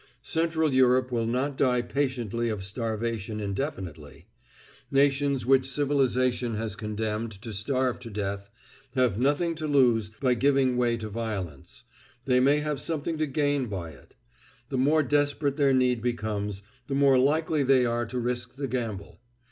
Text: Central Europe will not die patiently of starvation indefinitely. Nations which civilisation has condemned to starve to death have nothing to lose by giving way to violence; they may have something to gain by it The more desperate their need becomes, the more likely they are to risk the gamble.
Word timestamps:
Central 0.23 0.73
Europe 0.73 1.11
will 1.11 1.27
not 1.27 1.55
die 1.55 1.83
patiently 1.83 2.49
of 2.49 2.63
starvation 2.63 3.39
indefinitely. 3.39 4.25
Nations 4.89 5.45
which 5.45 5.69
civilisation 5.69 6.55
has 6.55 6.75
condemned 6.75 7.33
to 7.43 7.53
starve 7.53 7.99
to 7.99 8.09
death 8.09 8.49
have 8.95 9.19
nothing 9.19 9.53
to 9.53 9.67
lose 9.67 10.09
by 10.19 10.33
giving 10.33 10.75
way 10.75 10.97
to 10.97 11.07
violence; 11.07 11.83
they 12.25 12.39
may 12.39 12.61
have 12.61 12.79
something 12.79 13.19
to 13.19 13.27
gain 13.27 13.67
by 13.67 13.91
it 13.91 14.15
The 14.69 14.77
more 14.79 15.03
desperate 15.03 15.57
their 15.57 15.71
need 15.71 16.01
becomes, 16.01 16.63
the 16.87 16.95
more 16.95 17.19
likely 17.19 17.61
they 17.61 17.85
are 17.85 18.07
to 18.07 18.17
risk 18.17 18.55
the 18.55 18.67
gamble. 18.67 19.19